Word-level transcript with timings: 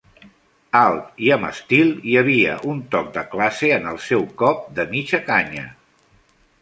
Alt 0.77 1.19
i 1.25 1.27
amb 1.35 1.47
estil, 1.49 1.91
hi 2.11 2.17
havia 2.21 2.55
un 2.71 2.81
toc 2.95 3.11
de 3.19 3.25
classe 3.35 3.69
en 3.79 3.85
el 3.93 4.01
seu 4.07 4.25
cop 4.43 4.65
de 4.81 4.87
mitja 4.95 5.21
canya. 5.29 5.67